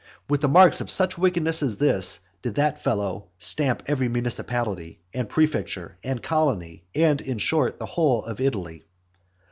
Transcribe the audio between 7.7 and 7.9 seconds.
the